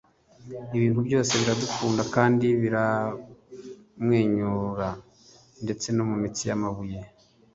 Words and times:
Ibintu 0.77 0.99
byose 1.07 1.31
biradukunda 1.41 2.03
kandi 2.15 2.47
biramwenyura 2.61 4.89
ndetse 5.63 5.87
no 5.95 6.03
mumitsi 6.09 6.43
yamabuye 6.49 6.99